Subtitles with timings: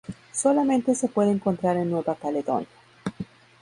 [0.31, 2.67] Solamente se puede encontrar en Nueva Caledonia.